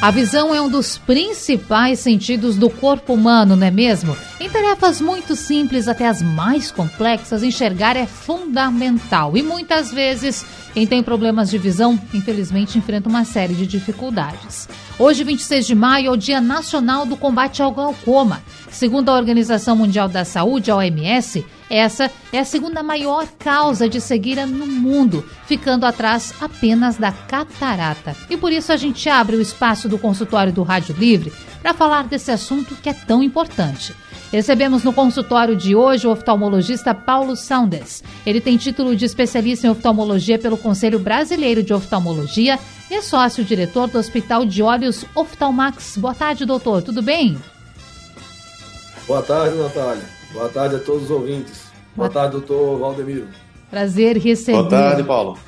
[0.00, 4.14] A visão é um dos principais sentidos do corpo humano, não é mesmo?
[4.38, 10.86] Em tarefas muito simples até as mais complexas, enxergar é fundamental e muitas vezes quem
[10.86, 14.68] tem problemas de visão, infelizmente, enfrenta uma série de dificuldades.
[14.98, 18.42] Hoje, 26 de maio, é o Dia Nacional do Combate ao Glaucoma.
[18.70, 24.00] Segundo a Organização Mundial da Saúde, a OMS, essa é a segunda maior causa de
[24.00, 28.16] cegueira no mundo, ficando atrás apenas da catarata.
[28.30, 32.04] E por isso a gente abre o espaço do consultório do Rádio Livre para falar
[32.04, 33.94] desse assunto que é tão importante.
[34.32, 38.02] Recebemos no consultório de hoje o oftalmologista Paulo Saunders.
[38.24, 42.58] Ele tem título de especialista em oftalmologia pelo Conselho Brasileiro de Oftalmologia
[42.90, 45.96] e é sócio-diretor do Hospital de Olhos Oftalmax.
[45.96, 46.82] Boa tarde, doutor.
[46.82, 47.38] Tudo bem?
[49.06, 50.15] Boa tarde, Natália.
[50.36, 51.62] Boa tarde a todos os ouvintes.
[51.96, 53.26] Boa, Boa tarde, doutor Valdemiro.
[53.70, 54.58] Prazer receber.
[54.58, 55.38] Boa tarde, Paulo.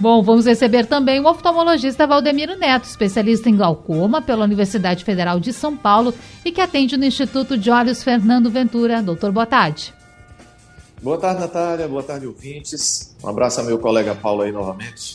[0.00, 5.52] Bom, vamos receber também o oftalmologista Valdemiro Neto, especialista em glaucoma pela Universidade Federal de
[5.52, 9.02] São Paulo e que atende no Instituto de Olhos Fernando Ventura.
[9.02, 9.92] Doutor, boa tarde.
[11.02, 11.86] Boa tarde, Natália.
[11.86, 13.14] Boa tarde, ouvintes.
[13.22, 15.14] Um abraço ao meu colega Paulo aí novamente.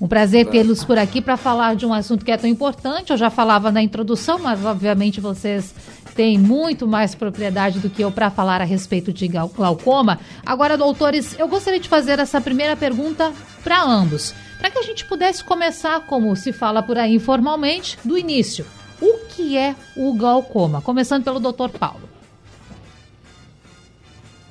[0.00, 3.10] Um prazer tê-los por aqui para falar de um assunto que é tão importante.
[3.10, 5.74] Eu já falava na introdução, mas obviamente vocês
[6.20, 10.20] têm muito mais propriedade do que eu para falar a respeito de glaucoma.
[10.44, 13.32] Agora, doutores, eu gostaria de fazer essa primeira pergunta
[13.64, 18.18] para ambos, para que a gente pudesse começar, como se fala por aí informalmente, do
[18.18, 18.66] início.
[19.00, 20.82] O que é o glaucoma?
[20.82, 22.06] Começando pelo doutor Paulo.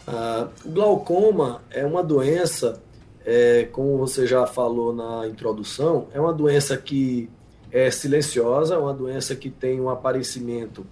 [0.08, 2.82] Uh, glaucoma é uma doença
[3.24, 7.30] é, como você já falou na introdução, é uma doença que
[7.72, 10.84] é silenciosa, é uma doença que tem um aparecimento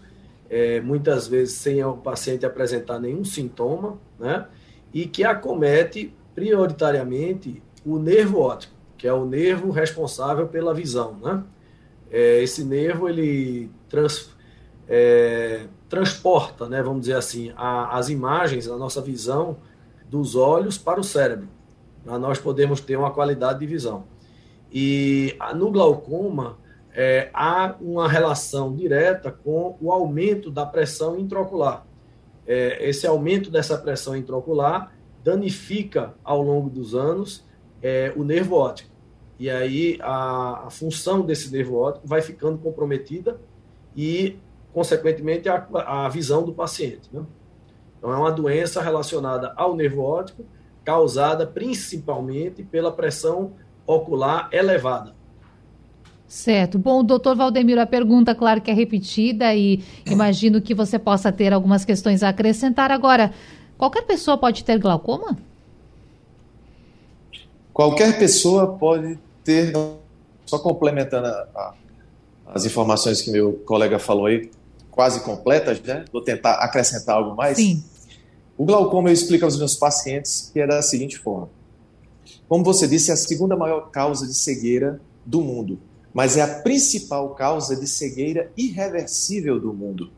[0.50, 4.48] é, muitas vezes sem o paciente apresentar nenhum sintoma, né?
[4.94, 11.44] E que acomete prioritariamente o nervo óptico, que é o nervo responsável pela visão, né?
[12.10, 14.30] É, esse nervo ele trans,
[14.88, 19.58] é, transporta, né, vamos dizer assim, a, as imagens, a nossa visão
[20.10, 21.50] dos olhos para o cérebro
[22.08, 24.06] para nós podermos ter uma qualidade de visão.
[24.72, 26.58] E no glaucoma,
[27.00, 31.86] é, há uma relação direta com o aumento da pressão intraocular.
[32.48, 34.92] É, esse aumento dessa pressão intraocular
[35.24, 37.46] danifica ao longo dos anos
[37.84, 38.90] é, o nervo óptico.
[39.38, 43.40] E aí a, a, função desse nervo óptico vai ficando comprometida
[43.96, 44.40] e,
[44.74, 47.08] consequentemente, a, a visão do paciente.
[47.14, 47.24] Né?
[48.00, 50.44] Então, é uma doença relacionada ao nervo óptico
[50.84, 53.54] causada principalmente pela pressão
[53.86, 55.17] ocular elevada.
[56.28, 56.78] Certo.
[56.78, 61.54] Bom, doutor Valdemiro, a pergunta, claro que é repetida e imagino que você possa ter
[61.54, 62.92] algumas questões a acrescentar.
[62.92, 63.34] Agora,
[63.78, 65.38] qualquer pessoa pode ter glaucoma?
[67.74, 69.72] Qualquer pessoa pode ter,
[70.46, 71.74] só complementando a, a,
[72.48, 74.52] as informações que meu colega falou aí,
[74.92, 76.04] quase completas, né?
[76.12, 77.58] Vou tentar acrescentar algo mais.
[77.58, 77.84] Sim.
[78.58, 81.50] O glaucoma eu explico aos meus pacientes que é da seguinte forma.
[82.50, 85.80] Como você disse, é a segunda maior causa de cegueira do mundo,
[86.18, 90.10] mas é a principal causa de cegueira irreversível do mundo.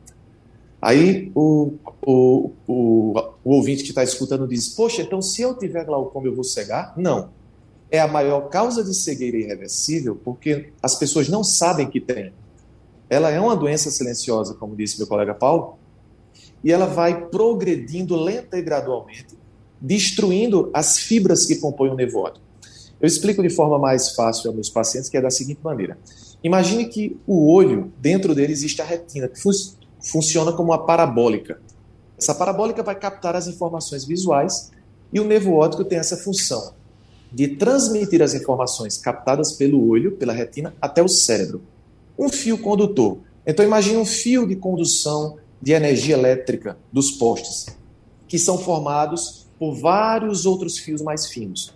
[0.82, 5.84] Aí o, o, o, o ouvinte que está escutando diz: Poxa, então se eu tiver
[5.84, 6.94] glaucoma eu vou cegar?
[6.96, 7.32] Não.
[7.92, 12.32] É a maior causa de cegueira irreversível porque as pessoas não sabem que tem.
[13.10, 15.78] Ela é uma doença silenciosa, como disse meu colega Paulo,
[16.64, 19.38] e ela vai progredindo lenta e gradualmente,
[19.82, 22.49] destruindo as fibras que compõem o óptico.
[23.02, 25.98] Eu explico de forma mais fácil aos meus pacientes, que é da seguinte maneira.
[26.44, 29.52] Imagine que o olho, dentro dele existe a retina, que fun
[30.02, 31.62] funciona como uma parabólica.
[32.18, 34.72] Essa parabólica vai captar as informações visuais
[35.12, 36.74] e o nervo óptico tem essa função
[37.32, 41.62] de transmitir as informações captadas pelo olho, pela retina, até o cérebro.
[42.18, 43.20] Um fio condutor.
[43.46, 47.68] Então imagine um fio de condução de energia elétrica dos postes,
[48.28, 51.74] que são formados por vários outros fios mais finos.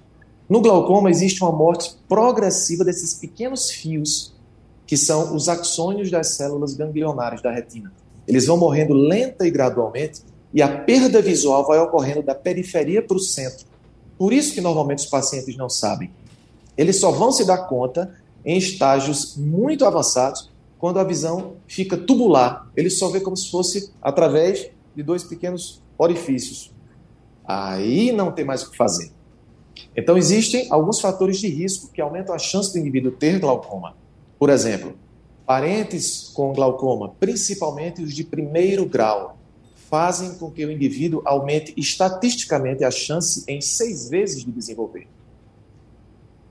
[0.50, 4.34] No glaucoma existe uma morte progressiva desses pequenos fios,
[4.86, 7.92] que são os axônios das células ganglionares da retina.
[8.28, 10.22] Eles vão morrendo lenta e gradualmente,
[10.54, 13.66] e a perda visual vai ocorrendo da periferia para o centro.
[14.18, 16.12] Por isso que normalmente os pacientes não sabem.
[16.78, 18.14] Eles só vão se dar conta
[18.46, 22.70] em estágios muito avançados, quando a visão fica tubular.
[22.76, 26.72] Ele só vê como se fosse através de dois pequenos orifícios.
[27.46, 29.12] Aí não tem mais o que fazer.
[29.96, 33.96] Então, existem alguns fatores de risco que aumentam a chance do indivíduo ter glaucoma.
[34.40, 34.96] Por exemplo,
[35.46, 39.38] parentes com glaucoma, principalmente os de primeiro grau,
[39.90, 45.08] fazem com que o indivíduo aumente estatisticamente a chance em seis vezes de desenvolver.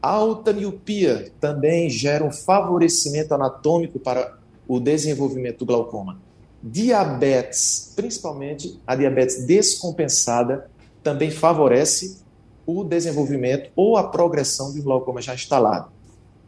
[0.01, 6.21] alta miopia também gera um favorecimento anatômico para o desenvolvimento do glaucoma.
[6.63, 10.71] Diabetes, principalmente a diabetes descompensada,
[11.03, 12.22] também favorece
[12.67, 15.91] o desenvolvimento ou a progressão de glaucoma já instalado.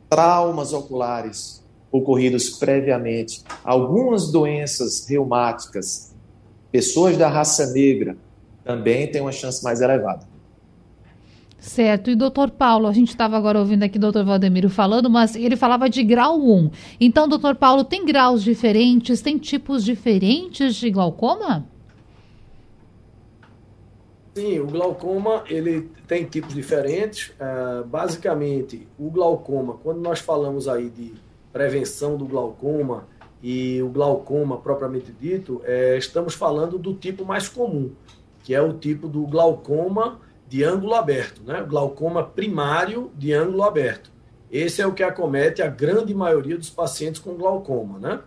[0.08, 6.12] Traumas oculares ocorridos previamente, algumas doenças reumáticas,
[6.72, 8.16] pessoas da raça negra
[8.64, 10.26] também têm uma chance mais elevada.
[11.64, 12.10] Certo.
[12.10, 15.56] E doutor Paulo, a gente estava agora ouvindo aqui o doutor Valdemiro falando, mas ele
[15.56, 16.70] falava de grau 1.
[17.00, 21.66] Então, doutor Paulo, tem graus diferentes, tem tipos diferentes de glaucoma?
[24.34, 27.28] Sim, o glaucoma ele tem tipos diferentes.
[27.30, 31.14] Uh, basicamente, o glaucoma, quando nós falamos aí de
[31.52, 33.06] prevenção do glaucoma
[33.40, 37.92] e o glaucoma propriamente dito, é, estamos falando do tipo mais comum,
[38.42, 41.62] que é o tipo do glaucoma de ângulo aberto, né?
[41.62, 44.10] O glaucoma primário de ângulo aberto.
[44.50, 48.20] Esse é o que acomete a grande maioria dos pacientes com glaucoma, né?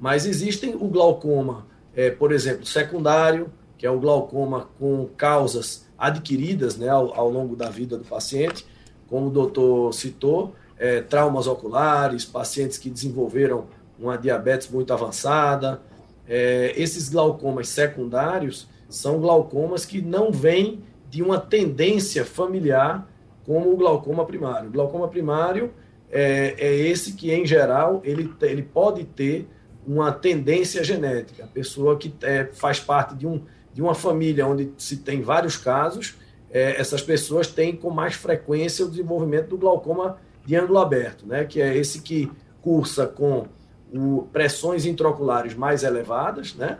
[0.00, 6.76] Mas existem o glaucoma, é, por exemplo, secundário, que é o glaucoma com causas adquiridas
[6.76, 8.66] né, ao, ao longo da vida do paciente,
[9.08, 13.66] como o doutor citou, é, traumas oculares, pacientes que desenvolveram
[13.98, 15.80] uma diabetes muito avançada.
[16.28, 23.08] É, esses glaucomas secundários são glaucomas que não vêm de uma tendência familiar
[23.44, 24.68] como o glaucoma primário.
[24.68, 25.72] O glaucoma primário
[26.10, 29.48] é, é esse que, em geral, ele, ele pode ter
[29.86, 31.44] uma tendência genética.
[31.44, 33.40] A pessoa que é, faz parte de um
[33.76, 36.14] de uma família onde se tem vários casos,
[36.50, 41.44] é, essas pessoas têm com mais frequência o desenvolvimento do glaucoma de ângulo aberto, né,
[41.44, 42.32] que é esse que
[42.62, 43.46] cursa com
[43.92, 46.78] o, pressões intraoculares mais elevadas, né,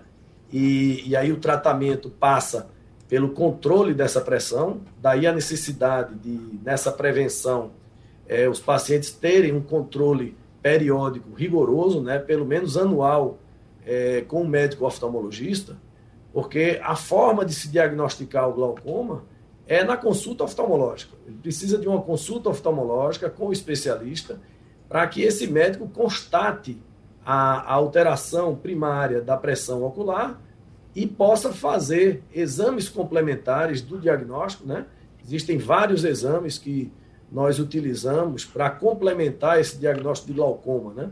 [0.50, 2.70] e, e aí o tratamento passa
[3.06, 7.72] pelo controle dessa pressão, daí a necessidade de, nessa prevenção,
[8.26, 13.38] é, os pacientes terem um controle periódico rigoroso, né, pelo menos anual,
[13.84, 15.76] é, com o médico oftalmologista,
[16.36, 19.24] porque a forma de se diagnosticar o glaucoma
[19.66, 21.16] é na consulta oftalmológica.
[21.26, 24.38] Ele precisa de uma consulta oftalmológica com o especialista
[24.86, 26.76] para que esse médico constate
[27.24, 30.38] a, a alteração primária da pressão ocular
[30.94, 34.84] e possa fazer exames complementares do diagnóstico, né?
[35.24, 36.92] Existem vários exames que
[37.32, 41.10] nós utilizamos para complementar esse diagnóstico de glaucoma, né?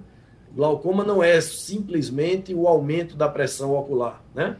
[0.54, 4.58] Glaucoma não é simplesmente o aumento da pressão ocular, né?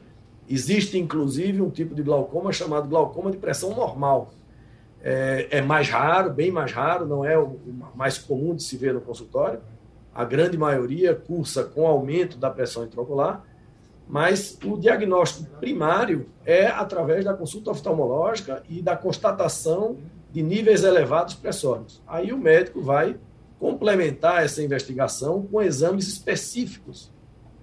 [0.48, 4.30] Existe, inclusive, um tipo de glaucoma chamado glaucoma de pressão normal.
[5.02, 7.58] É, é, mais raro, bem mais raro, não é o
[7.94, 9.60] mais comum de se ver no consultório.
[10.14, 13.44] A grande maioria cursa com aumento da pressão intraocular,
[14.08, 19.96] mas o diagnóstico primário é através da consulta oftalmológica e da constatação
[20.30, 22.02] de níveis elevados pressóricos.
[22.06, 23.16] Aí o médico vai
[23.58, 27.10] complementar essa investigação com exames específicos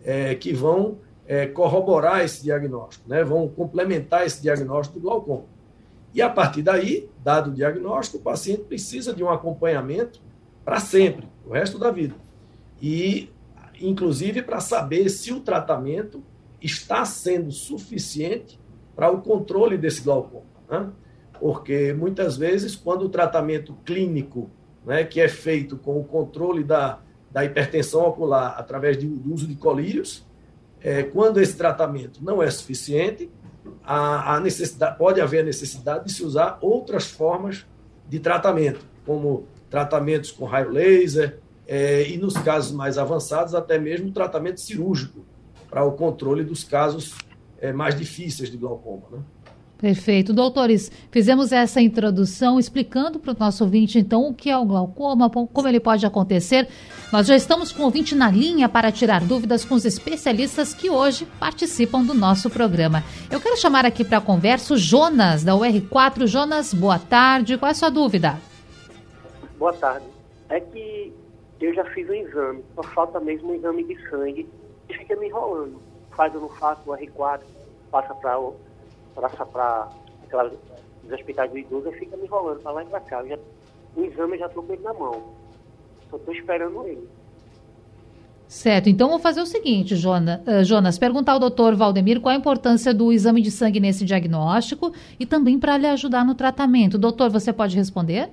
[0.04, 0.98] é, que vão
[1.32, 3.24] é, corroborar esse diagnóstico, né?
[3.24, 5.46] vão complementar esse diagnóstico do glaucoma.
[6.14, 10.20] E a partir daí, dado o diagnóstico, o paciente precisa de um acompanhamento
[10.66, 12.14] para sempre, o resto da vida.
[12.82, 13.30] E,
[13.80, 16.22] inclusive, para saber se o tratamento
[16.62, 18.60] está sendo suficiente
[18.94, 20.44] para o controle desse glaucoma.
[20.70, 20.90] Né?
[21.40, 24.52] Porque muitas vezes, quando o tratamento clínico,
[24.86, 27.00] né, que é feito com o controle da,
[27.32, 30.30] da hipertensão ocular através do uso de colírios,
[30.84, 33.30] é, quando esse tratamento não é suficiente,
[33.84, 37.66] a, a necessidade, pode haver a necessidade de se usar outras formas
[38.08, 44.12] de tratamento, como tratamentos com raio laser, é, e nos casos mais avançados, até mesmo
[44.12, 45.26] tratamento cirúrgico,
[45.70, 47.16] para o controle dos casos
[47.60, 49.04] é, mais difíceis de glaucoma.
[49.12, 49.20] Né?
[49.82, 50.32] Perfeito.
[50.32, 55.28] Doutores, fizemos essa introdução explicando para o nosso ouvinte, então, o que é o glaucoma,
[55.28, 56.68] como ele pode acontecer.
[57.12, 60.88] Nós já estamos com o ouvinte na linha para tirar dúvidas com os especialistas que
[60.88, 63.04] hoje participam do nosso programa.
[63.32, 66.28] Eu quero chamar aqui para a conversa o Jonas, da UR4.
[66.28, 67.58] Jonas, boa tarde.
[67.58, 68.38] Qual é a sua dúvida?
[69.58, 70.06] Boa tarde.
[70.48, 71.12] É que
[71.60, 74.48] eu já fiz o um exame, só falta mesmo um exame de sangue
[74.88, 75.82] e fica me enrolando.
[76.16, 77.42] Faz ou não faço o R4,
[77.90, 78.56] passa para o
[79.14, 79.90] para
[80.24, 80.54] aquelas
[81.04, 83.24] dos hospitais do idoso e fica me enrolando para lá e para cá.
[83.26, 83.38] Já,
[83.96, 85.24] o exame eu já estou com ele na mão.
[86.10, 87.08] Só estou esperando ele.
[88.48, 92.38] Certo, então vou fazer o seguinte, Jonas, uh, Jonas perguntar ao doutor Valdemir qual a
[92.38, 96.98] importância do exame de sangue nesse diagnóstico e também para lhe ajudar no tratamento.
[96.98, 98.30] Doutor, você pode responder?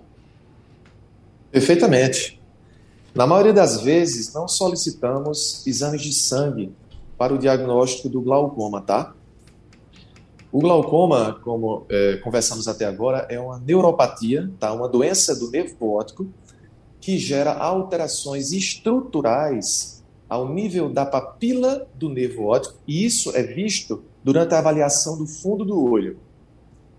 [1.53, 2.41] Perfeitamente.
[3.15, 6.73] Na maioria das vezes, não solicitamos exames de sangue
[7.17, 9.15] para o diagnóstico do glaucoma, tá?
[10.51, 14.73] O glaucoma, como é, conversamos até agora, é uma neuropatia, tá?
[14.73, 16.27] Uma doença do nervo óptico
[17.01, 24.03] que gera alterações estruturais ao nível da papila do nervo óptico, e isso é visto
[24.23, 26.19] durante a avaliação do fundo do olho.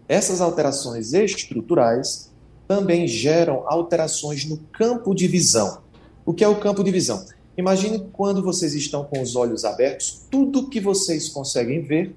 [0.08, 2.32] Essas alterações estruturais
[2.68, 5.80] também geram alterações no campo de visão.
[6.26, 7.26] O que é o campo de visão?
[7.58, 12.16] Imagine quando vocês estão com os olhos abertos, tudo que vocês conseguem ver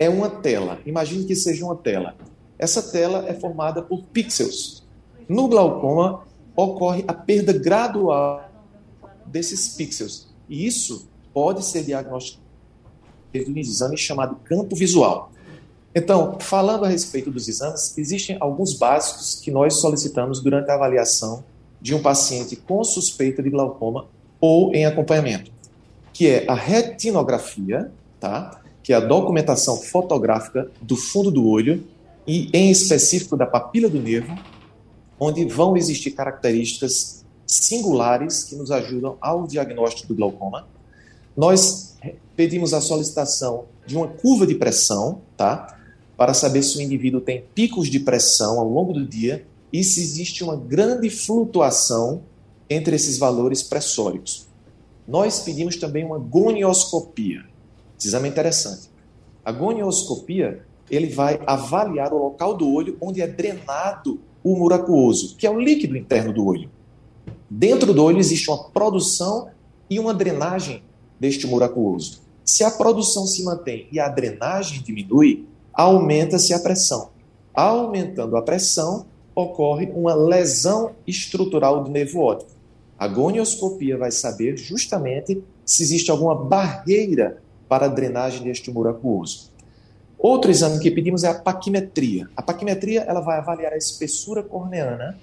[0.00, 0.80] é uma tela.
[0.86, 2.16] Imagine que seja uma tela.
[2.58, 4.82] Essa tela é formada por pixels.
[5.28, 6.24] No glaucoma,
[6.56, 8.50] ocorre a perda gradual
[9.26, 10.28] desses pixels.
[10.48, 12.42] E isso pode ser diagnosticado
[13.30, 15.30] por um exame chamado campo visual.
[15.94, 21.44] Então, falando a respeito dos exames, existem alguns básicos que nós solicitamos durante a avaliação
[21.80, 24.06] de um paciente com suspeita de glaucoma
[24.40, 25.50] ou em acompanhamento,
[26.12, 28.60] que é a retinografia, tá?
[28.82, 31.84] Que é a documentação fotográfica do fundo do olho
[32.26, 34.36] e, em específico, da papila do nervo,
[35.18, 40.66] onde vão existir características singulares que nos ajudam ao diagnóstico do glaucoma.
[41.36, 41.96] Nós
[42.36, 45.78] pedimos a solicitação de uma curva de pressão, tá?
[46.16, 50.00] Para saber se o indivíduo tem picos de pressão ao longo do dia e se
[50.00, 52.22] existe uma grande flutuação
[52.68, 54.46] entre esses valores pressóricos.
[55.06, 57.44] Nós pedimos também uma gonioscopia.
[58.06, 58.90] Exame interessante.
[59.44, 65.46] A gonioscopia, ele vai avaliar o local do olho onde é drenado o muracuoso, que
[65.46, 66.70] é o líquido interno do olho.
[67.48, 69.48] Dentro do olho existe uma produção
[69.88, 70.82] e uma drenagem
[71.18, 72.20] deste humor aquoso.
[72.44, 77.10] Se a produção se mantém e a drenagem diminui, aumenta-se a pressão.
[77.52, 82.52] Aumentando a pressão, ocorre uma lesão estrutural do nervo óptico.
[82.98, 89.52] A gonioscopia vai saber justamente se existe alguma barreira para a drenagem deste humor aquoso.
[90.18, 92.28] Outro exame que pedimos é a paquimetria.
[92.36, 95.16] A paquimetria ela vai avaliar a espessura corneana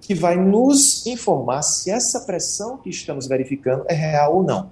[0.00, 4.70] que vai nos informar se essa pressão que estamos verificando é real ou não.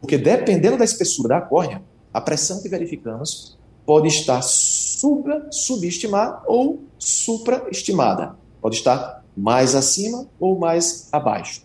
[0.00, 1.82] Porque dependendo da espessura da córnea,
[2.14, 8.36] a pressão que verificamos pode estar sub, subestimada ou supraestimada.
[8.62, 11.62] Pode estar mais acima ou mais abaixo.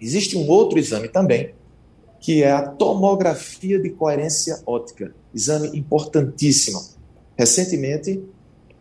[0.00, 1.54] Existe um outro exame também,
[2.26, 5.14] que é a tomografia de coerência óptica.
[5.32, 6.82] Exame importantíssimo.
[7.36, 8.20] Recentemente,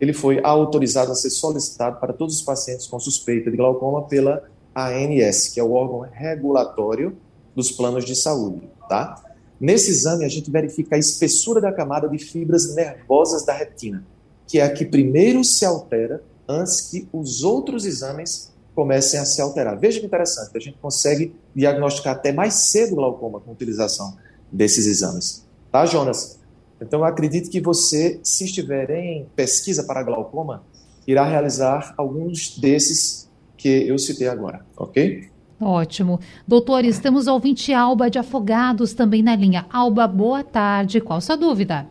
[0.02, 4.44] ele foi autorizado a ser solicitado para todos os pacientes com suspeita de glaucoma pela
[4.74, 7.16] ANS, que é o órgão regulatório
[7.56, 9.24] dos planos de saúde, tá?
[9.60, 14.04] Nesse exame, a gente verifica a espessura da camada de fibras nervosas da retina,
[14.48, 19.42] que é a que primeiro se altera antes que os outros exames comecem a se
[19.42, 19.80] alterar.
[19.80, 24.18] Veja que interessante, a gente consegue diagnosticar até mais cedo o glaucoma com a utilização
[24.52, 25.48] desses exames.
[25.72, 26.40] Tá, Jonas?
[26.80, 30.64] Então, eu acredito que você, se estiver em pesquisa para glaucoma,
[31.08, 35.30] irá realizar alguns desses que eu citei agora, ok?
[35.60, 36.20] Ótimo.
[36.46, 39.66] Doutores, temos ouvinte Alba de Afogados também na linha.
[39.72, 41.00] Alba, boa tarde.
[41.00, 41.88] Qual sua dúvida?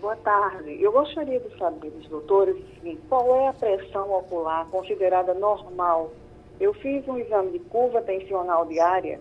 [0.00, 0.80] Boa tarde.
[0.80, 2.56] Eu gostaria de saber dos doutores
[3.08, 6.12] qual é a pressão ocular considerada normal.
[6.60, 9.18] Eu fiz um exame de curva tensional diária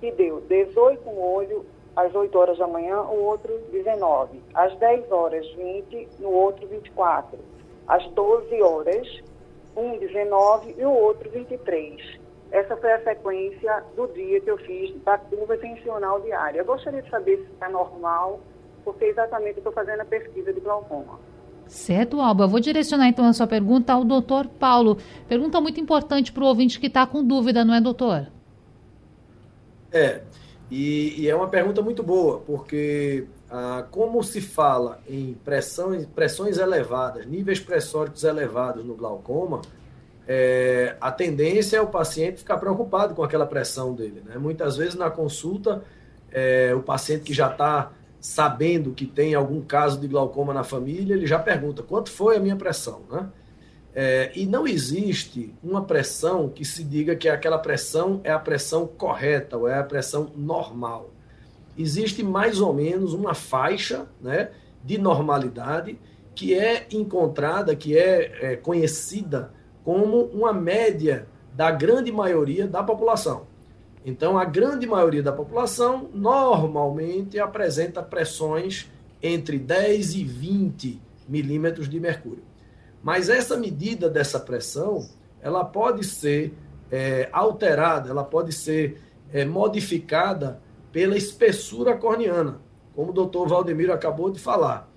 [0.00, 4.40] que deu 18 no olho às 8 horas da manhã, o outro 19.
[4.52, 7.38] Às 10 horas, 20, no outro 24.
[7.86, 9.22] Às 12 horas,
[9.76, 12.20] um 19 e o outro 23.
[12.50, 16.58] Essa foi a sequência do dia que eu fiz da curva tensional diária.
[16.58, 18.40] Eu gostaria de saber se está normal,
[18.84, 21.18] porque exatamente estou fazendo a pesquisa de glaucoma.
[21.66, 22.44] Certo, Alba.
[22.44, 24.98] Eu vou direcionar então a sua pergunta ao doutor Paulo.
[25.28, 28.26] Pergunta muito importante para o ouvinte que está com dúvida, não é, doutor?
[29.90, 30.22] É.
[30.70, 36.56] E, e, é uma pergunta muito boa, porque ah, como se fala em pressões, pressões
[36.56, 39.60] elevadas, níveis pressóricos elevados no glaucoma,
[40.26, 44.22] é, a tendência é o paciente ficar preocupado com aquela pressão dele.
[44.24, 44.38] Né?
[44.38, 45.82] Muitas vezes na consulta,
[46.30, 47.92] é, o paciente que já está
[48.22, 52.40] sabendo que tem algum caso de glaucoma na família, ele já pergunta quanto foi a
[52.40, 53.28] minha pressão, né?
[53.94, 58.86] É, e não existe uma pressão que se diga que aquela pressão é a pressão
[58.86, 61.10] correta ou é a pressão normal.
[61.76, 64.50] Existe mais ou menos uma faixa né,
[64.82, 65.98] de normalidade
[66.34, 69.52] que é encontrada, que é, é conhecida
[69.84, 73.46] como uma média da grande maioria da população.
[74.04, 78.90] Então, a grande maioria da população normalmente apresenta pressões
[79.22, 82.42] entre 10 e 20 milímetros de mercúrio.
[83.02, 85.08] Mas essa medida dessa pressão,
[85.40, 86.54] ela pode ser
[86.90, 89.00] é, alterada, ela pode ser
[89.32, 90.60] é, modificada
[90.92, 92.60] pela espessura corneana,
[92.94, 94.90] como o doutor Valdemiro acabou de falar.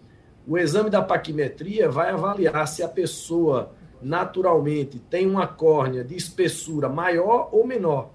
[0.47, 3.71] O exame da paquimetria vai avaliar se a pessoa
[4.01, 8.11] naturalmente tem uma córnea de espessura maior ou menor.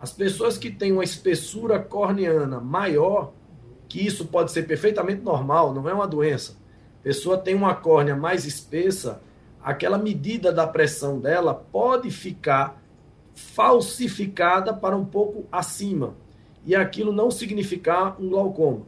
[0.00, 3.32] As pessoas que têm uma espessura corneana maior,
[3.86, 6.56] que isso pode ser perfeitamente normal, não é uma doença.
[7.00, 9.20] A pessoa tem uma córnea mais espessa,
[9.62, 12.80] aquela medida da pressão dela pode ficar
[13.34, 16.14] falsificada para um pouco acima
[16.64, 18.86] e aquilo não significar um glaucoma.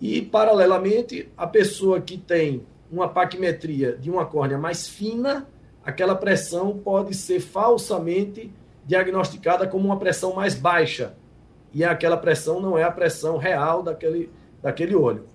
[0.00, 5.46] E, paralelamente, a pessoa que tem uma paquimetria de uma córnea mais fina,
[5.84, 8.52] aquela pressão pode ser falsamente
[8.90, 11.14] diagnosticada como uma pressão mais baixa.
[11.72, 14.28] E aquela pressão não é a pressão real daquele,
[14.60, 15.26] daquele olho.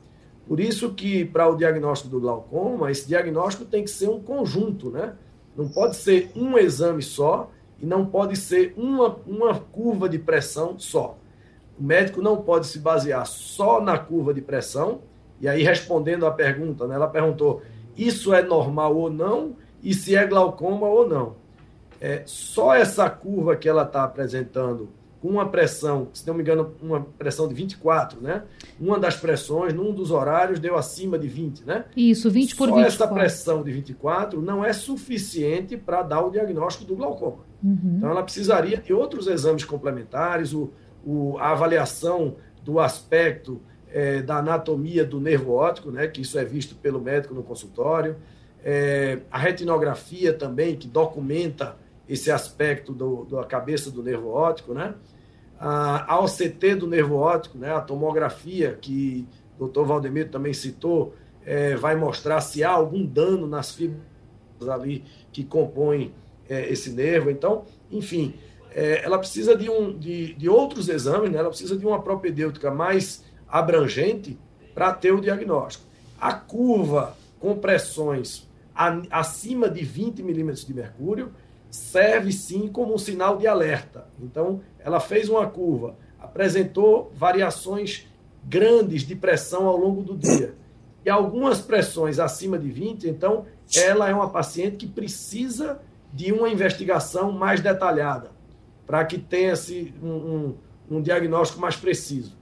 [0.46, 4.92] Por isso que, para o diagnóstico do glaucoma, esse diagnóstico tem que ser um conjunto,
[4.92, 5.14] né?
[5.56, 7.50] Não pode ser um exame só
[7.82, 11.18] e não pode ser uma, uma curva de pressão só.
[11.80, 15.00] O médico não pode se basear só na curva de pressão.
[15.40, 17.62] E aí, respondendo à pergunta, né, ela perguntou:
[17.96, 19.56] isso é normal ou não?
[19.82, 21.45] E se é glaucoma ou não?
[22.00, 24.90] É, só essa curva que ela está apresentando,
[25.22, 28.44] com uma pressão, se não me engano, uma pressão de 24, né?
[28.80, 31.86] Uma das pressões, num dos horários, deu acima de 20, né?
[31.98, 33.04] Isso, 20 por só 24.
[33.04, 37.40] essa pressão de 24 não é suficiente para dar o diagnóstico do glaucoma.
[37.64, 37.96] Uhum.
[37.98, 40.72] Então, ela precisaria de outros exames complementares, o,
[41.04, 43.60] o, a avaliação do aspecto
[43.92, 48.18] é, da anatomia do nervo óptico, né, que isso é visto pelo médico no consultório,
[48.64, 54.96] é, a retinografia também, que documenta esse aspecto do, da cabeça do nervo óptico, né,
[55.60, 61.76] a, OCT do nervo óptico, né, a tomografia, que o doutor Valdemiro também citou, é,
[61.76, 64.02] vai mostrar se há algum dano nas fibras
[64.70, 66.14] ali que compõem
[66.50, 67.30] é, esse nervo.
[67.30, 68.36] Então, enfim,
[68.72, 71.38] é, ela precisa de, um, de, de outros exames, né?
[71.38, 74.38] ela precisa de uma propedêutica mais abrangente
[74.74, 75.86] para ter o diagnóstico.
[76.20, 81.32] A curva com pressões a, acima de 20 milímetros de mercúrio
[81.76, 84.08] serve sim como um sinal de alerta.
[84.20, 88.08] Então, ela fez uma curva, apresentou variações
[88.44, 90.56] grandes de pressão ao longo do dia.
[91.04, 95.80] E algumas pressões acima de 20, então, ela é uma paciente que precisa
[96.12, 98.32] de uma investigação mais detalhada
[98.88, 100.56] para que tenha-se um, um,
[100.90, 102.38] um diagnóstico mais preciso.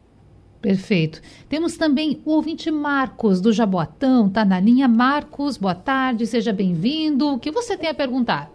[0.62, 1.22] Perfeito.
[1.50, 4.88] Temos também o ouvinte Marcos, do Jaboatão, está na linha.
[4.88, 7.28] Marcos, boa tarde, seja bem-vindo.
[7.34, 8.53] O que você tem a perguntar?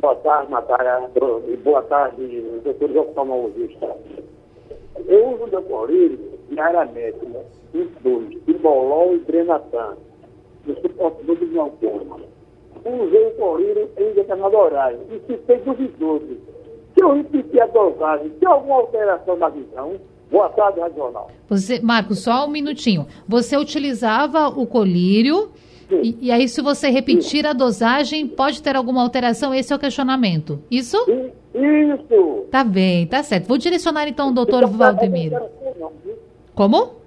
[0.00, 1.10] Boa tarde, Natália.
[1.48, 3.96] E boa tarde, doutor oftalmologista.
[5.06, 7.42] Eu uso Decoril diariamente, né?
[7.74, 9.96] Os dois, Ibolol e Drenatan,
[10.66, 12.20] no suporte do glaucoma.
[12.84, 16.38] Usei o colírio em determinado horário e fiquei duvidoso
[16.98, 19.94] se eu repetir a dosagem, tem alguma alteração na visão?
[20.32, 21.30] Boa tarde, Regional.
[21.48, 23.06] Você, Marcos, só um minutinho.
[23.26, 25.48] Você utilizava o colírio
[25.90, 29.54] e, e, aí, se você repetir a dosagem, pode ter alguma alteração?
[29.54, 30.60] Esse é o questionamento.
[30.70, 30.96] Isso?
[31.54, 32.46] Isso.
[32.50, 33.46] Tá bem, tá certo.
[33.46, 35.40] Vou direcionar então o doutor Valdemiro.
[36.54, 36.98] Como?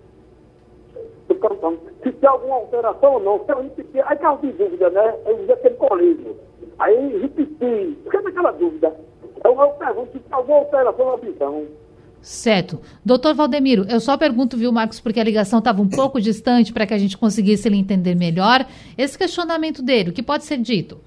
[2.04, 5.16] Se tem alguma alteração ou não, se eu repetir, aí causa de dúvida, né?
[5.26, 6.36] Eu usei aquele colírio.
[6.80, 8.96] Aí repeti, fica naquela dúvida.
[9.38, 11.66] Então eu pergunto se tem alguma alteração na visão.
[12.22, 12.80] Certo.
[13.04, 16.86] Doutor Valdemiro, eu só pergunto, viu, Marcos, porque a ligação estava um pouco distante para
[16.86, 18.68] que a gente conseguisse ele entender melhor.
[18.98, 21.00] Esse questionamento dele, o que pode ser dito?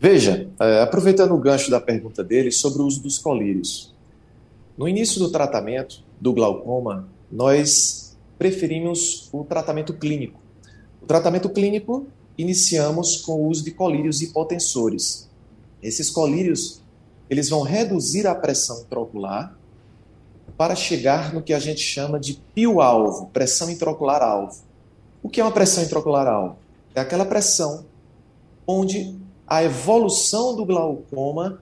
[0.00, 3.94] Veja, é, aproveitando o gancho da pergunta dele sobre o uso dos colírios.
[4.76, 10.40] No início do tratamento do glaucoma, nós preferimos o tratamento clínico.
[11.00, 15.30] O tratamento clínico iniciamos com o uso de colírios hipotensores.
[15.80, 16.82] Esses colírios
[17.28, 19.56] eles vão reduzir a pressão intraocular
[20.56, 24.62] para chegar no que a gente chama de pio-alvo, pressão intraocular-alvo.
[25.22, 26.56] O que é uma pressão intraocular-alvo?
[26.94, 27.84] É aquela pressão
[28.66, 31.60] onde a evolução do glaucoma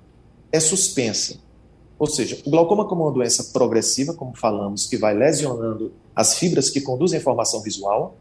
[0.51, 1.37] é suspensa.
[1.99, 6.69] Ou seja, o glaucoma como uma doença progressiva, como falamos, que vai lesionando as fibras
[6.69, 8.17] que conduzem a informação visual,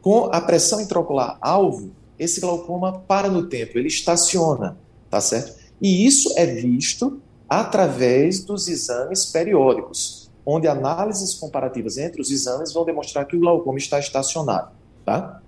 [0.00, 4.76] com a pressão intraocular-alvo, esse glaucoma para no tempo, ele estaciona,
[5.10, 5.58] tá certo?
[5.80, 12.84] E isso é visto através dos exames periódicos, onde análises comparativas entre os exames vão
[12.84, 14.70] demonstrar que o glaucoma está estacionado.
[15.04, 15.40] Tá?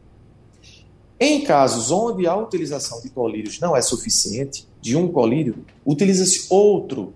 [1.18, 7.12] Em casos onde a utilização de colírios não é suficiente, de um colírio, utiliza-se outro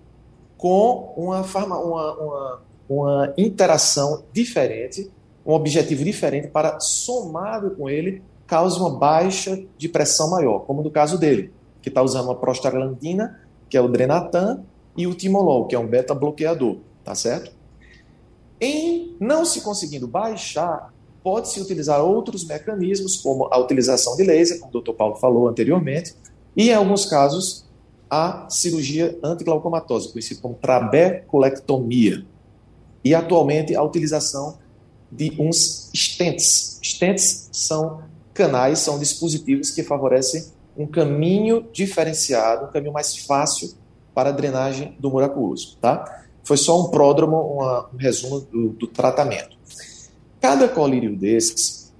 [0.57, 5.09] com uma, uma, uma, uma interação diferente,
[5.43, 10.91] um objetivo diferente para, somado com ele, cause uma baixa de pressão maior, como no
[10.91, 11.51] caso dele,
[11.85, 14.63] que está usando uma prostaglandina, que é o Drenatan,
[14.97, 17.51] e o Timolol, que é um beta-bloqueador, tá certo?
[18.59, 20.91] Em não se conseguindo baixar,
[21.23, 24.93] pode-se utilizar outros mecanismos, como a utilização de laser, como o Dr.
[24.93, 26.15] Paulo falou anteriormente,
[26.57, 27.65] e em alguns casos
[28.09, 32.25] a cirurgia antiglaucomatose, conhecida como trabeculectomia.
[33.03, 34.57] E atualmente a utilização
[35.11, 36.79] de uns stents.
[36.81, 38.01] Stents são
[38.33, 43.73] canais, são dispositivos que favorecem um caminho diferenciado, um caminho mais fácil
[44.13, 46.23] para a drenagem do muraculoso, tá?
[46.43, 49.57] Foi só um pródromo, uma, um resumo do, do, tratamento.
[50.39, 51.93] Cada colírio desses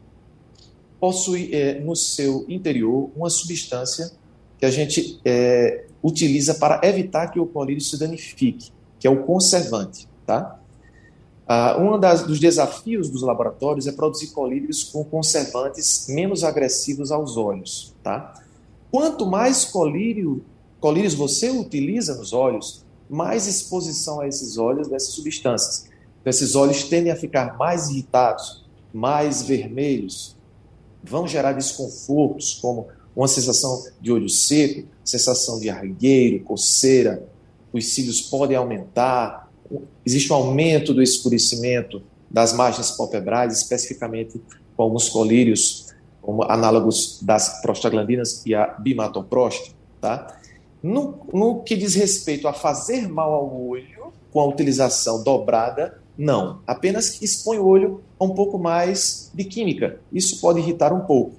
[0.99, 4.11] possui é, no seu interior uma substância
[4.57, 9.23] que a gente é, utiliza para evitar que o colírio se danifique, que é o
[9.23, 10.59] conservante, tá?
[11.47, 17.37] Ah, um das, dos desafios dos laboratórios é produzir colírios com conservantes menos agressivos aos
[17.37, 18.33] olhos, tá?
[18.95, 20.41] Quanto mais colírio
[20.79, 25.89] colírios você utiliza nos olhos, mais exposição a esses olhos dessas substâncias.
[26.21, 30.37] Então, esses olhos tendem a ficar mais irritados, mais vermelhos,
[31.03, 37.27] vão gerar desconfortos, como uma sensação de olho seco, sensação de argueiro, coceira,
[37.73, 39.51] os cílios podem aumentar,
[40.05, 44.39] existe um aumento do escurecimento das margens palpebrais, especificamente
[44.77, 45.84] com alguns colírios,
[46.25, 50.35] como análogos das prostaglandinas e a bimatoprosta, tá?
[50.81, 56.59] No, no que diz respeito a fazer mal ao olho com a utilização dobrada, não.
[56.65, 59.99] Apenas expõe o olho a um pouco mais de química.
[60.11, 61.33] Isso pode irritar um pouco.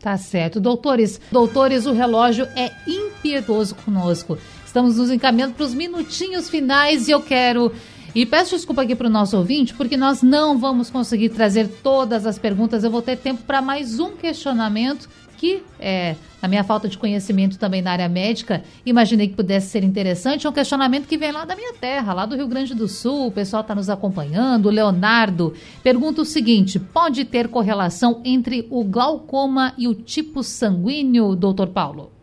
[0.00, 0.60] Tá certo.
[0.60, 4.38] Doutores, doutores, o relógio é impiedoso conosco.
[4.64, 7.72] Estamos nos encaminhando para os minutinhos finais e eu quero.
[8.14, 12.26] E peço desculpa aqui para o nosso ouvinte, porque nós não vamos conseguir trazer todas
[12.26, 12.84] as perguntas.
[12.84, 17.58] Eu vou ter tempo para mais um questionamento que é, na minha falta de conhecimento
[17.58, 20.46] também na área médica, imaginei que pudesse ser interessante.
[20.46, 23.26] É um questionamento que vem lá da minha terra, lá do Rio Grande do Sul.
[23.26, 24.66] O pessoal está nos acompanhando.
[24.66, 31.34] O Leonardo pergunta o seguinte: pode ter correlação entre o glaucoma e o tipo sanguíneo,
[31.34, 32.13] doutor Paulo?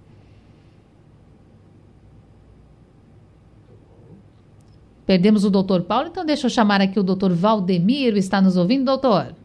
[5.06, 8.18] Perdemos o doutor Paulo, então deixa eu chamar aqui o doutor Valdemiro.
[8.18, 9.36] Está nos ouvindo, doutor?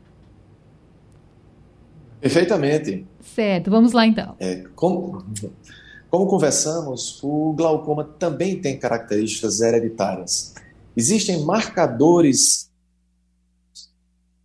[2.20, 3.06] Perfeitamente.
[3.20, 4.36] Certo, vamos lá então.
[4.38, 5.24] É, como,
[6.10, 10.54] como conversamos, o glaucoma também tem características hereditárias.
[10.96, 12.70] Existem marcadores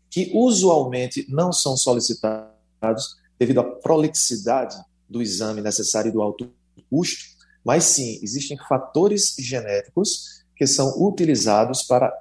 [0.10, 4.76] que usualmente não são solicitados devido à prolixidade
[5.10, 6.50] do exame necessário e do alto
[6.90, 7.24] custo,
[7.64, 12.16] mas sim, existem fatores genéticos que são utilizados para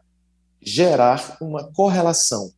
[0.62, 2.50] gerar uma correlação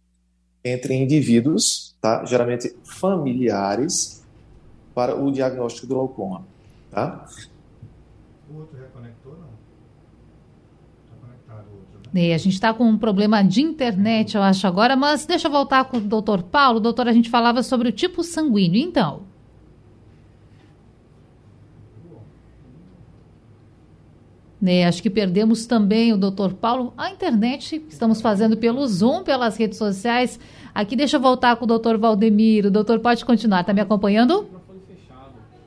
[0.64, 2.25] entre indivíduos, tá?
[2.25, 4.23] geralmente familiares,
[4.95, 6.47] para o diagnóstico do glaucoma.
[6.88, 7.27] Tá?
[8.49, 9.49] O outro reconectou, não?
[11.03, 12.33] Está conectado o outro, né?
[12.33, 15.87] a gente está com um problema de internet, eu acho, agora, mas deixa eu voltar
[15.87, 16.79] com o doutor Paulo.
[16.79, 19.32] Doutor, a gente falava sobre o tipo sanguíneo, então.
[24.62, 26.94] Né, acho que perdemos também o doutor Paulo.
[26.96, 30.38] A internet, estamos fazendo pelo Zoom, pelas redes sociais.
[30.72, 32.68] Aqui deixa eu voltar com o doutor Valdemiro.
[32.68, 34.46] O doutor pode continuar, está me acompanhando?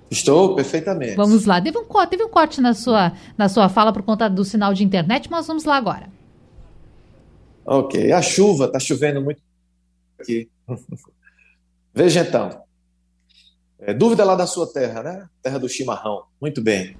[0.10, 1.18] Estou perfeitamente.
[1.18, 1.60] Vamos lá.
[1.60, 4.86] Teve um, teve um corte na sua, na sua fala por conta do sinal de
[4.86, 6.08] internet, mas vamos lá agora.
[7.66, 8.14] Ok.
[8.14, 9.42] A chuva, está chovendo muito
[10.18, 10.48] aqui.
[11.94, 12.62] Veja então.
[13.78, 15.28] É, dúvida lá da sua terra, né?
[15.42, 16.24] Terra do chimarrão.
[16.40, 16.96] Muito bem.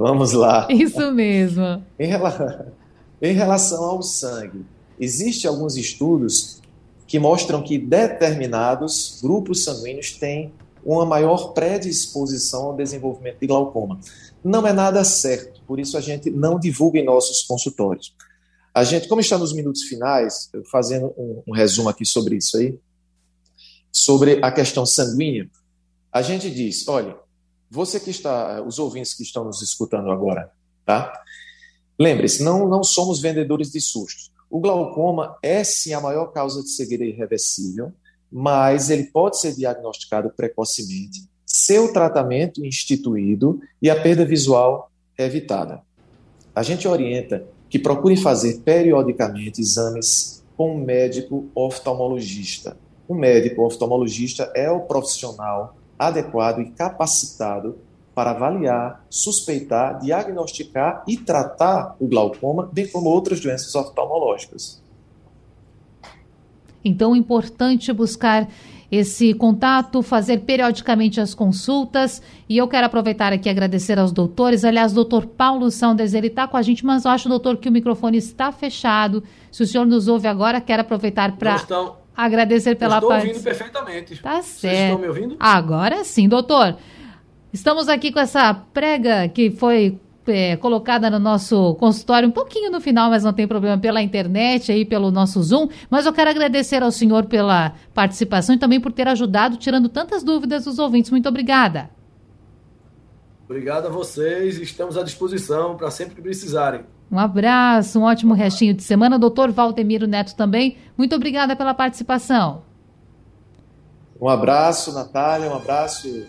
[0.00, 0.66] Vamos lá.
[0.70, 1.84] Isso mesmo.
[1.98, 4.64] em, relação, ao sangue,
[4.98, 6.58] existem alguns estudos
[7.06, 14.00] que mostram que determinados grupos sanguíneos têm uma maior predisposição ao desenvolvimento de glaucoma.
[14.42, 18.14] Não é nada certo, por isso a gente não divulga em nossos consultórios.
[18.72, 22.74] A gente, como está nos minutos finais, fazendo um, um resumo aqui sobre isso aí,
[23.92, 25.46] sobre a questão sanguínea,
[26.10, 27.16] a gente diz, olha,
[27.70, 30.50] você que está, os ouvintes que estão nos escutando agora,
[30.84, 31.12] tá?
[31.98, 34.32] Lembre-se, não, não somos vendedores de sustos.
[34.50, 37.92] O glaucoma é sim a maior causa de cegueira irreversível,
[38.30, 45.82] mas ele pode ser diagnosticado precocemente, seu tratamento instituído e a perda visual evitada.
[46.54, 52.76] A gente orienta que procure fazer periodicamente exames com um médico oftalmologista,
[53.10, 57.78] o médico oftalmologista é o profissional adequado e capacitado
[58.14, 64.82] para avaliar, suspeitar, diagnosticar e tratar o glaucoma, bem como outras doenças oftalmológicas.
[66.82, 68.48] Então, é importante buscar
[68.90, 72.20] esse contato, fazer periodicamente as consultas.
[72.48, 74.64] E eu quero aproveitar aqui e agradecer aos doutores.
[74.64, 77.72] Aliás, doutor Paulo Saunders, ele está com a gente, mas eu acho, doutor, que o
[77.72, 79.22] microfone está fechado.
[79.52, 81.56] Se o senhor nos ouve agora, quero aproveitar para
[82.24, 83.28] agradecer pela Estou parte.
[83.28, 84.22] ouvindo perfeitamente.
[84.22, 84.44] Tá certo.
[84.44, 85.36] Vocês estão me ouvindo?
[85.38, 86.76] Agora sim, doutor.
[87.52, 92.80] Estamos aqui com essa prega que foi é, colocada no nosso consultório um pouquinho no
[92.80, 95.68] final, mas não tem problema, pela internet, aí pelo nosso Zoom.
[95.88, 100.22] Mas eu quero agradecer ao senhor pela participação e também por ter ajudado, tirando tantas
[100.22, 101.10] dúvidas dos ouvintes.
[101.10, 101.90] Muito obrigada.
[103.44, 106.82] Obrigado a vocês, estamos à disposição para sempre que precisarem.
[107.10, 109.18] Um abraço, um ótimo restinho de semana.
[109.18, 112.62] Doutor Valdemiro Neto também, muito obrigada pela participação.
[114.20, 116.26] Um abraço, Natália, um abraço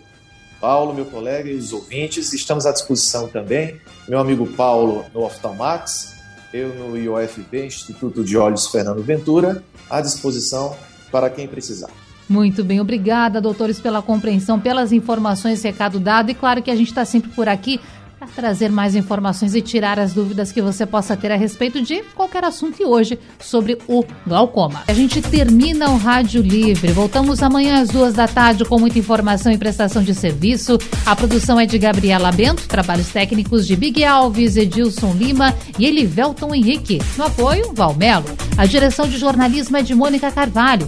[0.60, 2.34] Paulo, meu colega e os ouvintes.
[2.34, 3.76] Estamos à disposição também.
[4.08, 6.16] Meu amigo Paulo no Oftalmax,
[6.54, 10.76] eu no IOFB, Instituto de Olhos Fernando Ventura, à disposição
[11.12, 11.90] para quem precisar.
[12.30, 16.32] Muito bem, obrigada, doutores, pela compreensão, pelas informações, recado dado.
[16.32, 17.82] E claro que a gente está sempre por aqui
[18.22, 22.04] para trazer mais informações e tirar as dúvidas que você possa ter a respeito de
[22.14, 24.84] qualquer assunto e hoje sobre o glaucoma.
[24.88, 26.92] A gente termina o Rádio Livre.
[26.92, 30.78] Voltamos amanhã às duas da tarde com muita informação e prestação de serviço.
[31.04, 36.54] A produção é de Gabriela Bento, trabalhos técnicos de Big Alves, Edilson Lima e Elivelton
[36.54, 37.00] Henrique.
[37.18, 38.26] No apoio, Valmelo.
[38.56, 40.88] A direção de jornalismo é de Mônica Carvalho.